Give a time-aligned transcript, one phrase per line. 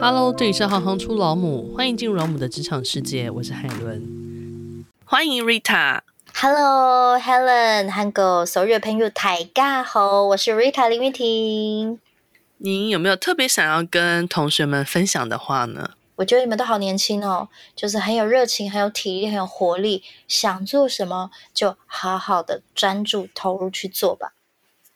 [0.00, 6.00] Hello，这里是行行出老母，欢迎进入老母的职场世界，我是海伦，欢迎 Rita。
[6.34, 12.00] Hello，Helen，韩国所有朋友大家好，我是 Rita 林玉婷。
[12.58, 15.90] 您有没有特别想要跟同学们分享的话呢？
[16.16, 24.33] 我觉得你们都好年轻哦，就是很有热情、很有体力、很有活力，想做什么就好好的专注投入去做吧。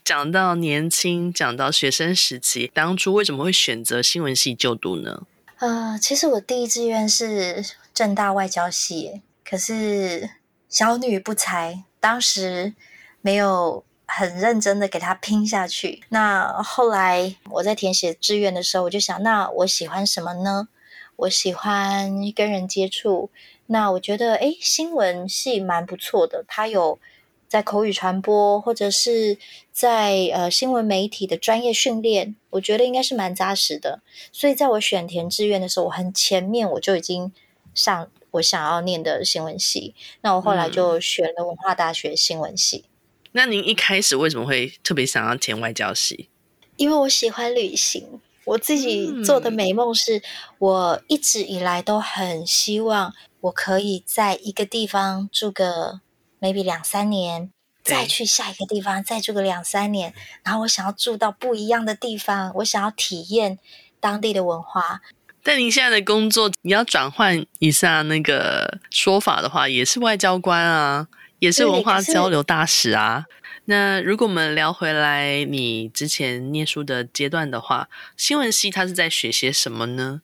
[0.09, 5.25] 讲到年轻，讲到学生时期，当初为什么会选择新闻系就读呢？
[5.59, 7.63] 呃，其实我第一志愿是
[7.93, 10.31] 政大外交系，可是
[10.67, 12.73] 小女不才，当时
[13.21, 16.03] 没有很认真的给她拼下去。
[16.09, 20.69] 那后来我在填写志愿的时候，我就想，那我喜欢什么呢？
[21.17, 23.31] 我喜欢跟人接触，
[23.67, 26.99] 那我觉得诶，新闻系蛮不错的，它有
[27.49, 29.39] 在口语传播或者是
[29.73, 34.03] 在呃新闻媒体的专业训练，我觉得应该是蛮扎实的。
[34.31, 37.33] 所以在我选填志愿的时候，我很前面我就已经
[37.75, 42.85] 上我想要念的新闻系，那我后来就选了文化大学新闻系。
[42.87, 42.91] 嗯。
[43.33, 46.29] 那您一开始为什么会特别想要填外交系？
[46.77, 48.21] 因为我喜欢旅行。
[48.45, 50.23] 我自己做的美梦是，
[50.59, 53.13] 我一直以来都很希望
[53.43, 56.01] 我可以在一个地方住个
[56.41, 57.51] maybe 两三年，
[57.83, 60.15] 再去下一个地方再住个两三年，
[60.45, 63.59] 然后我想要住到不一样的地方，我想要体验
[64.01, 65.01] 当地的文化。
[65.43, 71.09] 但您现在的工作，你要转换一下那个说法的话，也是外交官啊，
[71.39, 73.25] 也是文化交流大使啊。
[73.65, 80.21] 那如果我们聊回来，你之前念书的阶段的话，新闻系它是在学些什么呢？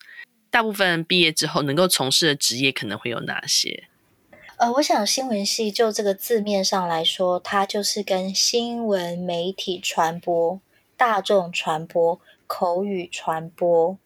[0.50, 3.88] 大部分毕业之后能够从事的职业可能会有哪些？
[4.64, 10.58] 呃，我想新闻系就这个字面上来说，它就是跟新闻媒体传播、
[10.96, 13.98] 大众传播、口语传播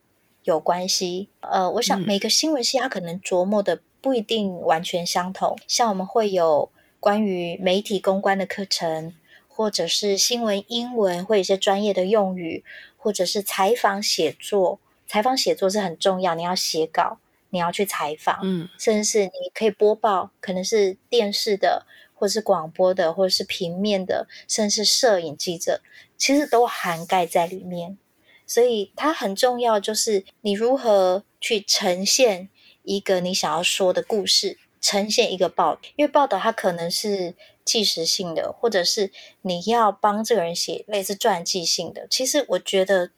[0.43, 1.29] 有关系。
[1.43, 9.15] 呃，我想每个新闻系它可能琢磨的不一定完全相同，嗯、像我们会有关于媒体公关的课程。
[9.47, 12.65] 或者是新闻英文，会有一些专业的用语，
[12.97, 14.81] 或者是采访写作。
[15.07, 17.19] 采访写作是很重要，你要写稿，
[17.51, 25.81] 你要去采访，嗯，甚至是你可以播报，可能是电视的，或者是广播的，或者是平面的，甚至是摄影记者，
[26.17, 27.99] 其实都涵盖在里面。
[28.47, 32.49] 所以它很重要，就是你如何去呈现
[32.83, 37.35] 一个你想要说的故事，呈现一个报道，因为报道它可能是。
[37.69, 43.11] 即时性的，或者是你要帮这个人写类似传记性的，其实我觉得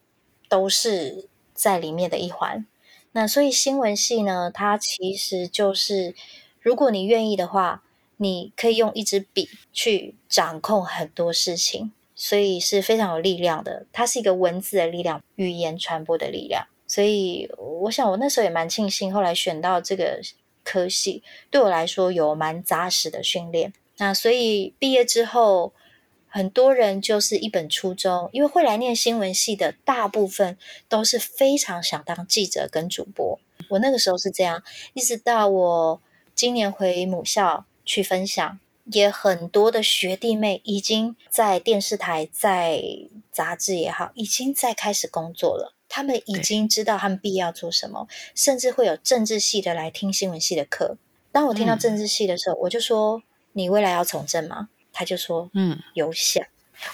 [0.48, 2.66] 都是在里面的一环。
[3.12, 6.14] 那所以新闻系呢，它其实就是，
[6.60, 7.82] 如果你愿意的话，
[8.18, 13.86] 你可以用一支笔去掌控很多事情，所以是非常有力量的。
[13.92, 16.66] 它是一个文字的力量，语言传播的力量。
[16.86, 20.20] 所以我想，我那时候也蛮庆幸，后来选到这个
[20.62, 23.72] 科系，对我来说有蛮扎实的训练。
[23.96, 25.72] 那所以毕业之后，
[26.30, 30.56] 很多人就是一本初衷，因为会来念新闻系的大部分
[30.88, 33.38] 都是非常想当记者跟主播。
[33.68, 34.62] 我那个时候是这样，
[34.94, 36.00] 一直到我
[36.34, 42.82] 今年回母校去分享，也很多的学弟妹已经在电视台、在
[43.30, 45.74] 杂志也好，已经在开始工作了。
[45.88, 50.96] 他们已经知道他们毕业要做什么，甚至会有政治系的来听新闻系的课。
[51.32, 53.22] 当我听到政治系的时候，嗯、我就说。
[53.52, 54.68] 你未来要从政吗？
[54.92, 56.44] 他就说，嗯，有想，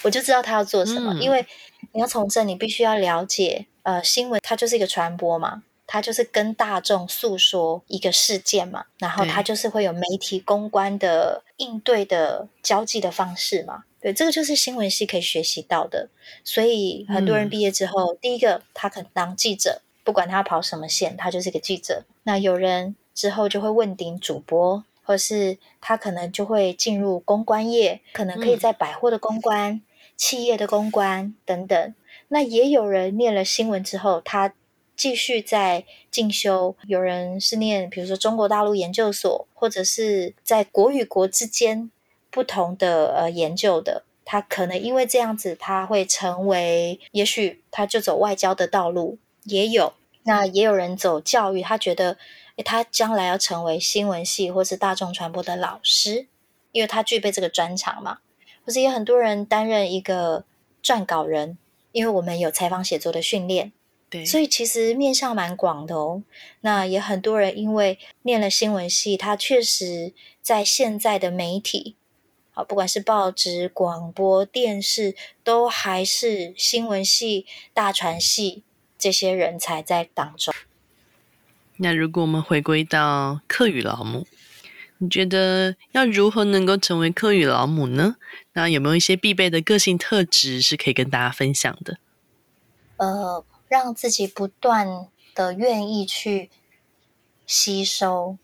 [0.03, 1.13] 我就知道他要做什么。
[1.13, 1.45] 嗯、因为
[1.93, 13.83] 你要从政，你必须要了解，呃，新闻它就是一个传播嘛，它就是跟大众诉说一个事件嘛，然后它就是会有媒体公关的应对的交际的方式嘛。
[13.99, 16.09] 对，这个就是新闻系可以学习到的。
[16.43, 22.03] 所以很多人毕业之后，嗯、第一个他可能当记者，不管他跑什么线，他就是一个记者。
[22.23, 24.83] 那有人之后就会问鼎主播。
[25.07, 29.81] 或是他可能就会进入公关业，可能可以在百货的公关、嗯、
[30.17, 31.95] 企业的公关等等。
[32.27, 34.53] 那也有人念了新闻之后，他
[34.97, 36.75] 继续在进修。
[36.87, 41.89] 有人是念，比如说中国大陆研究所，或者是在国与国之间
[42.29, 44.03] 不同的呃研究的。
[44.25, 49.93] 他可能因为这样子，他会成为，也许他就走外交的道路，也有。
[50.23, 52.17] 那也有人走教育，他觉得。
[52.63, 56.27] 他将来要成为新闻系或是大众传播的老师，
[56.71, 58.19] 因为他具备这个专长嘛。
[58.65, 60.43] 或是也很多人担任一个
[60.83, 61.57] 撰稿人，
[61.93, 63.71] 因为我们有采访写作的训练，
[64.09, 66.21] 对，所以其实面向蛮广的哦。
[66.59, 70.11] 那也很多人因为念了新闻系，他确实
[70.41, 71.95] 在现在的媒体，
[72.51, 75.15] 好，不管是报纸、广播电视，
[75.45, 78.63] 都还是新闻系、大传系
[78.97, 80.53] 这些人才在当中。
[81.77, 84.25] 那如果我们回归到客语老母，
[84.97, 88.15] 你觉得要如何能够成为客语老母呢？
[88.53, 91.97] 那有没有一些必备的个性特质是可以跟大家分享的？
[92.97, 96.49] 呃，让自己不断的愿意去
[97.45, 98.37] 吸收，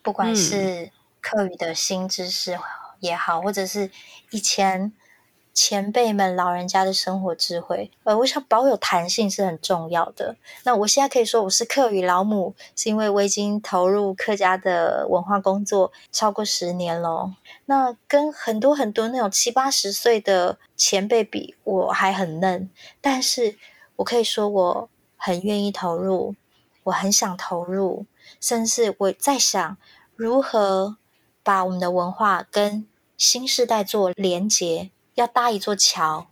[0.00, 0.90] 不管是
[1.20, 2.58] 课语的新知识
[3.00, 3.90] 也好，嗯、或者是
[4.30, 4.92] 以前。
[5.54, 10.34] 前辈们、老人家的生活智慧，呃，我想保有弹性是很重要的。
[10.64, 17.34] 那我现在可以说我是客语老母，是因为我已经投入客家的文化工作超过十年了。
[17.66, 22.70] 那跟很多很多那种七八十岁的前辈比，我还很嫩，
[23.02, 23.56] 但是
[23.96, 26.34] 我可以说我很愿意投入，
[26.84, 28.06] 我很想投入，
[28.40, 29.76] 甚至我在想
[30.16, 30.96] 如何
[31.42, 32.86] 把我们的文化跟
[33.18, 34.90] 新世代做连结。
[35.14, 36.28] 要搭一座桥，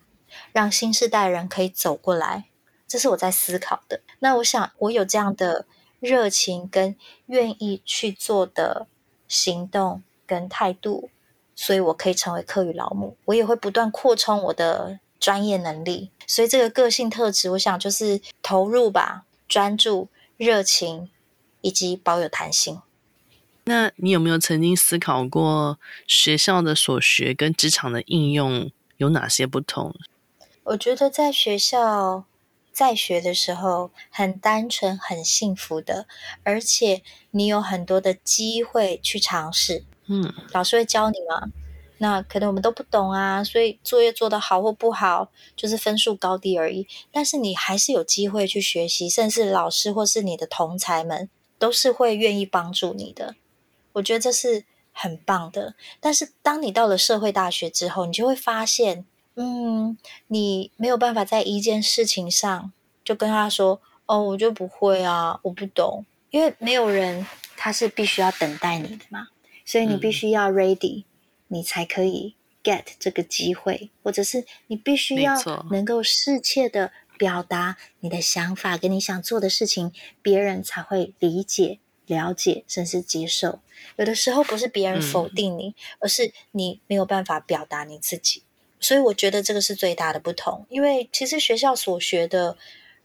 [0.53, 2.47] 让新世代人可以走过来，
[2.87, 4.01] 这是我在思考的。
[4.21, 5.67] 那我想，我有这样的
[5.99, 6.97] 热情跟
[7.27, 8.87] 愿意去做的
[9.29, 11.11] 行动跟态度，
[11.55, 13.17] 所以我可以成为客语老母。
[13.27, 16.11] 我也会不断扩充我的专业能力。
[16.27, 21.11] 所以这个个性特质，我想就是投入吧，专注、热情
[21.61, 22.81] 以及保有弹性。
[23.71, 29.95] 那你有没有曾经思考过学校的所学跟职场的应用有哪些不同？
[30.65, 32.25] 我觉得在学校
[32.73, 36.09] 在学的时候很单纯、很幸福的，
[36.43, 39.85] 而且你有很多的机会去尝试。
[40.09, 41.53] 嗯，老师会教你嘛？
[41.99, 46.89] 那可能我们都不懂啊，所以作业做得好或不好，就是分数高低而已。
[47.13, 53.37] 但是你还是有机会去学习，甚至老师或是你的同才们都是会愿意帮助你的。
[53.93, 59.05] 我觉得这是很棒的，但是当你到了社会大学之后，你就会发现，
[59.37, 59.97] 嗯，
[60.29, 62.73] 你没有办法在一件事情上
[63.05, 67.27] 就跟他说：“哦，我就不会啊，我不懂。”因为没有人
[67.57, 69.29] 他是必须要等待你的嘛，
[69.65, 71.05] 所以你必须要 ready，嗯，
[71.49, 75.35] 你才可以 get 这个机会，或者是你必须要
[75.71, 79.93] 能够适切的表达你的想法跟你想做的事情，
[80.23, 81.81] 别人才会理解。
[82.11, 83.61] 了解，甚至接受，
[83.97, 88.43] 有的时候不是别人否定你，嗯，而是你没有办法表达你自己。
[88.81, 90.67] 所以我觉得这个是最大的不同。
[90.69, 92.57] 因为其实学校所学的，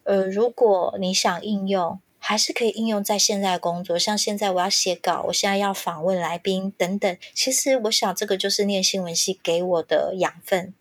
[0.04, 4.00] 呃，如果你想应用，还是可以应用在现在的工作。
[4.00, 7.18] 像现在我要写稿，我现在要访问来宾等等。
[7.34, 10.74] 其实我想，这个就是念新闻系给我的养分。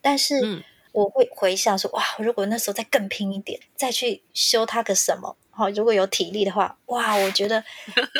[0.00, 0.62] 但是
[0.92, 5.36] 我会回想说，哇，如果那时候再更拼一点，再去修它个什么。
[5.56, 7.64] 好，如果有体力的话，哇，我觉得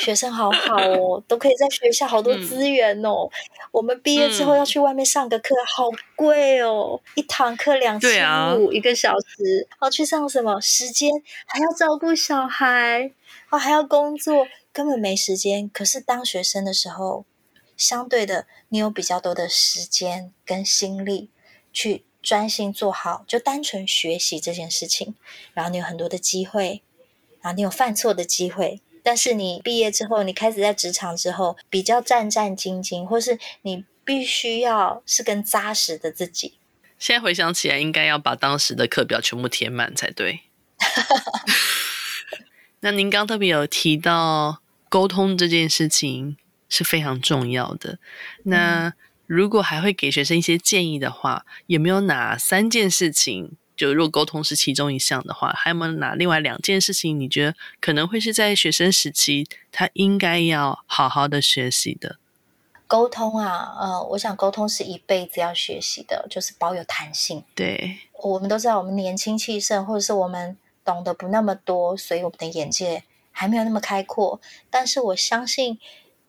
[0.01, 3.25] 学生好好哦，都可以在学校好多资源哦。
[3.25, 3.31] 嗯、
[3.73, 10.59] 我们毕业之后要去外面上个课，嗯、好贵哦，一堂课两千五一个小时，好去上什么？
[10.63, 11.13] 时间
[11.47, 13.13] 还要照顾小孩，
[13.51, 15.69] 哦，还要工作，根本没时间。
[15.69, 17.27] 可是当学生的时候，
[17.77, 21.29] 相对的，你有比较多的时间跟心力
[21.71, 25.15] 去专心做好，就单纯学习这件事情，
[25.53, 26.83] 然后你有很多的机会。
[27.43, 36.59] 啊，你有犯错的机会，但是你毕业之后，你开始在职场之后，比较战战兢兢，或是你必须要是更扎实的自己。
[36.99, 40.41] 现在回想起来，应该要把当时的课表全部填满才对。
[42.81, 46.37] 那您刚特别有提到沟通这件事情
[46.69, 47.99] 是非常重要的。
[48.45, 48.95] 那
[49.27, 53.57] 如果还会给学生一些建议的话，有没有哪三件事情？
[53.77, 57.21] 就如果沟通是其中一项的话，还有没有哪另外两件事情？
[57.21, 62.17] 你觉得可能会是在学生时期他应该要好好的学习的？
[62.87, 67.43] 沟通啊，呃，我想沟通是一辈子要学习的，就是保有弹性。
[67.55, 73.03] 对，我们都知道，我们年轻气盛，或者是我们懂得不那么多，所以我们的眼界
[73.33, 74.41] 还没有那么开阔。
[74.71, 75.79] 但是我相信，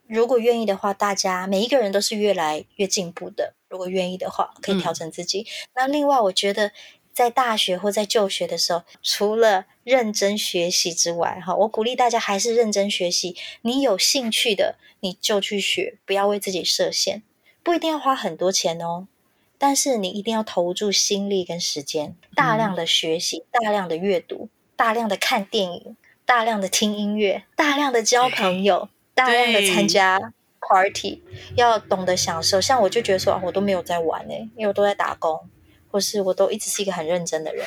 [0.08, 3.54] 如果愿意的话，大家每一个人都是越来越进步的。
[3.68, 5.42] 如果愿意的话，可以调整自己。
[5.42, 5.46] 嗯。
[5.76, 6.72] 那另外，我觉得。
[7.18, 13.34] 在大学或在就学的时候，除了认真学习之外，哈，我鼓励大家还是认真学习。
[13.62, 17.24] 你有兴趣的，你就去学，不要为自己设限。
[17.64, 19.08] 不一定要花很多钱哦，
[19.58, 30.20] 但是你一定要投注心力跟时间，大量的学习，大量的阅读，大量的看电影，大量的听音乐，大量的交朋友， 大量的参加
[30.60, 31.20] party，
[31.56, 32.60] 要懂得享受。
[32.60, 35.48] 像我就觉得说，我都没有在玩诶，因为我都在打工。
[35.98, 37.66] 或是我都一直是一个很认真的人，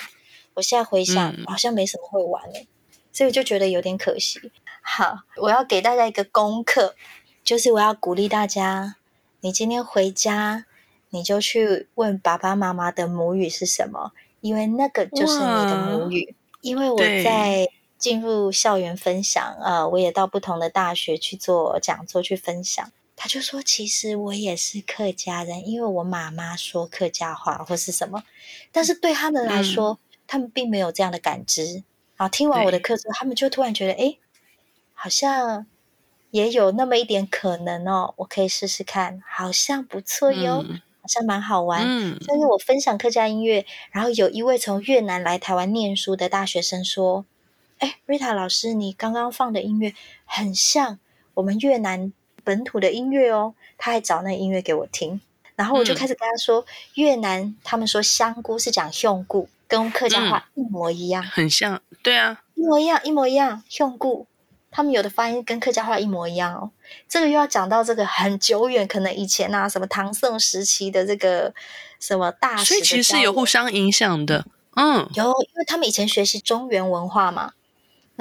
[0.54, 2.66] 我现在回想，好像没什么会玩诶，
[3.12, 4.54] 所以我就觉得有点可惜。
[4.82, 6.96] 好，我要给大家一个功课，
[7.44, 8.96] 就是我要鼓励大家，
[9.42, 10.66] 你今天回家，
[11.10, 16.34] 你就去问爸爸妈妈的母语是什么，因为那个就是你的母语。
[16.62, 22.90] 因为我在进入校园分享，呃，我也到不同的大学去做讲座去分享。
[23.24, 28.24] 他就说，其实我也是客家人，因为我妈妈说客家话或是什么，
[28.72, 31.84] 但是对他们来说，嗯、他们并没有这样的感知。
[32.18, 34.18] 然后听完我的课之后，他们就突然觉得，哎，
[34.96, 35.68] 好像
[36.32, 40.66] 也有那么一点可能哦，我可以试试看，好像不错哟。
[40.68, 47.26] 嗯好像蛮好玩，嗯，但是我分享客家音乐，然后有一位从越南来台湾念书的大学生说
[47.80, 51.00] ：“哎，Rita 老师，你刚刚放的音乐很像
[51.34, 52.14] 我们越南
[52.44, 55.20] 本土的音乐哦。”他还找那音乐给我听，
[55.56, 64.28] 然后我就开始跟他说：“嗯、越南他们说香菇是讲香菇，跟客家话一模一样，嗯、很像，对啊，一模一样，一模一样，香菇。”
[64.74, 66.72] 他们有的发音跟客家话一模一样哦，
[67.10, 71.54] 这个又要讲到这个很久远，可能以前啊，什么唐宋时期的这个
[72.00, 74.46] 什么大史，所以其实有互相影响的，
[74.78, 77.52] 嗯，有，因为他们以前学习中原文化嘛，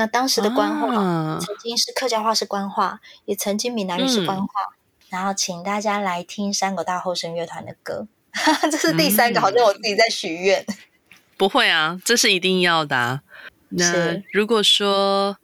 [0.00, 4.75] 那当时的官话、啊、曾经是客家话是官话，也曾经闽南语是官话，嗯、
[5.11, 8.09] 然后请大家来听山口大后生乐团的歌，
[8.71, 10.64] 这是第三个，嗯、好像我自己在许愿，
[11.37, 13.21] 不会啊，这是一定要的、啊。
[13.69, 15.37] 那如果说。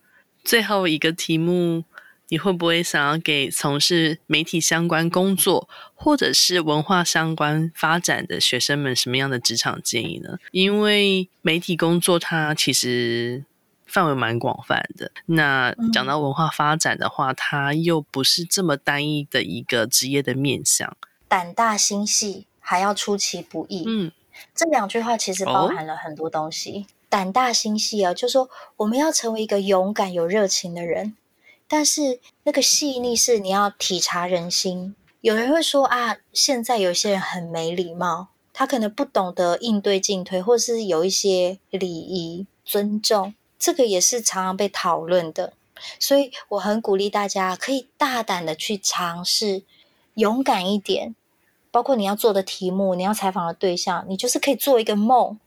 [0.47, 1.83] 最后一个题目，
[2.29, 10.39] 你会不会想要给从事媒体相关工作或者是文化相关发展的学生们什么样的职场建议呢？
[10.53, 13.45] 因为媒体工作它其实
[13.87, 15.11] 范围蛮广泛的。
[15.27, 20.97] 那讲到文化发展的话，它又不是这么单一的一个职业的面向。
[21.29, 23.85] 胆大心细，还要出其不意。
[23.87, 24.13] 嗯，
[24.55, 26.87] 这两句话其实包含了很多东西。
[26.89, 31.17] 哦胆大心细啊，就是说我们要成为一个勇敢有热情的人，
[31.69, 34.95] 但是那个细腻是你要体察人心。
[35.21, 45.53] 有人会说啊，现在有些人很没礼貌，他可能不懂得应对进退，或是有一些礼仪尊重，这个也是常常被讨论的。
[45.99, 49.63] 所以我很鼓励大家可以大胆的去尝试，
[50.15, 51.15] 勇敢一点。
[51.71, 55.39] 包括你要做的题目，你要采访的对象，你就是可以做一个梦。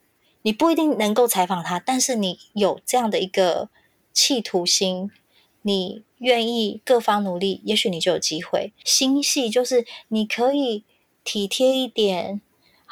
[0.44, 3.70] 你不一定能够采访他，但是你有这样的一个
[4.14, 5.10] 企图心，
[5.64, 8.72] 你愿意各方努力，也许你就有机会。
[8.86, 10.84] 心细就是你可以
[11.24, 12.40] 体贴一点，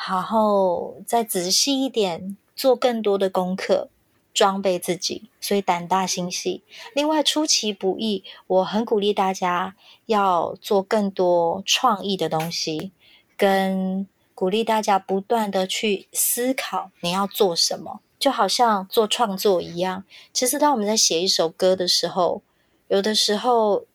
[0.09, 3.89] 然后再仔细一点，做更多的功课，
[4.37, 5.29] 装备自己。
[5.41, 6.61] 所以胆大心细。
[6.93, 9.75] 另外出其不意，我很鼓励大家
[10.05, 12.91] 要做更多创意的东西，
[13.35, 14.07] 跟。
[14.37, 20.03] 鼓励大家不断的去思考你要做什么，就好像做创作一样。
[20.31, 22.43] 其实，当我们在写一首歌的时候，
[22.87, 23.85] 有的时候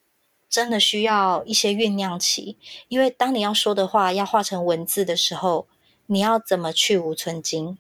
[0.51, 2.57] 真的需要一些酝酿期，
[2.89, 5.69] 因为当你要说的话要化成文字的时候，
[6.07, 7.79] 你要怎么去无存菁，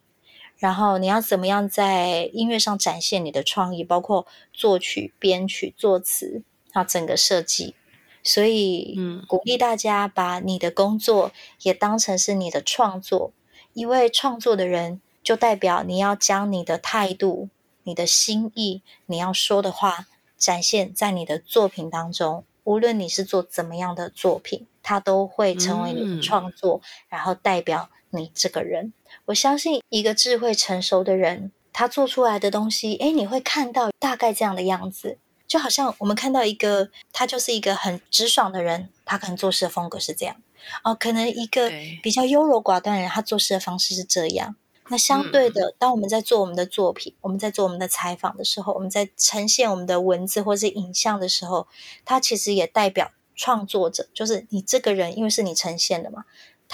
[0.62, 7.75] 然后你要怎么样在音乐上展现你的创意，包括作曲、编曲、作词，啊，整个设计。
[8.23, 13.33] 所以，嗯鼓励大家把你的工作也当成是你的创作，
[13.73, 17.49] 因为创作的人就代表你要将你的态度、
[17.83, 20.07] 你的心意、你要说的话
[20.38, 22.45] 展现在你的作品当中。
[22.62, 28.92] 无论你是做怎么样的作品，它都会成为你的创作，然后代表你这个人。
[29.26, 35.19] 我相信一个智慧成熟的人，他做出来的东西，诶，你会看到大概这样的样子。
[35.47, 40.37] 就好像我们看到一个，他就是一个很直爽的人，他可能做事的风格是这样
[40.83, 40.95] 哦。
[40.95, 41.71] 可能一个
[42.02, 44.57] 比较优柔寡断的人，他做事的方式是这样。
[44.88, 51.69] 那相对的，嗯、当我们在做我们的作品，我们在做我们的采访的时候，我们在呈现我们的文字或是影像的时候，
[52.04, 56.25] 它其实也代表创作者，就是你这个人，因为是你呈现的嘛，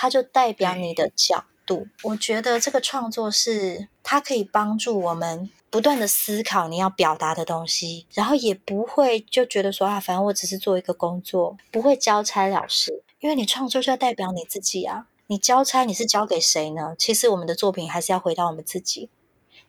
[0.00, 1.88] 它就代表你的角度。
[2.04, 5.50] 我觉得这个创作是它可以帮助我们。
[5.70, 13.02] 不断的思考你要表达的东西，然后也不会就觉得说啊，反正我只是做一个工作，不会交差了事。
[13.20, 16.94] 因为你创作就要代表你自己啊，你交差你是交给谁呢？
[16.98, 19.10] 其实我们的作品还是要回到我们自己，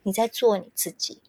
[0.03, 1.19] 你在做你自己，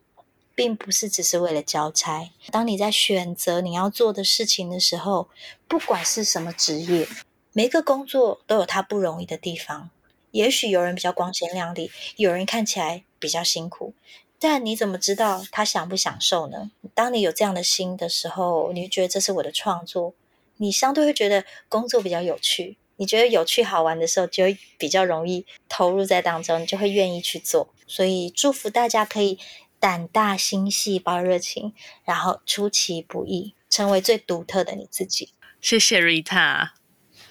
[0.54, 2.30] 并不是只是为了交差。
[2.52, 5.28] 当你在选择你要做的事情的时候，
[5.66, 7.08] 不管是什么职业，
[7.52, 9.90] 每个工作都有它不容易的地方。
[10.30, 13.94] 也许有人比较光鲜亮丽，有人看起来比较辛苦。
[14.38, 16.70] 但你怎么知道他享不享受呢？
[16.94, 20.14] 当你有这样的心的时候，你会觉得这是我的创作，
[20.56, 22.78] 你相对会觉得工作比较有趣。
[22.96, 27.68] 你觉得有趣好玩的时候，就会比较容易投入在当中，你就会愿意去做。
[27.86, 29.38] 所以祝福大家可以
[29.78, 35.34] 胆大心细，包热情，然后出其不意，成为最独特的你自己。
[35.60, 36.70] 谢谢 Rita，